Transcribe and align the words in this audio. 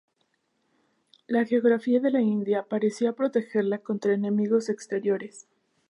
La 1.27 1.45
geografía 1.45 1.99
de 1.99 2.09
la 2.09 2.21
India 2.21 2.65
parecía 2.67 3.13
protegerla 3.13 3.77
contra 3.83 4.15
enemigos 4.15 4.67
exteriores. 4.69 5.47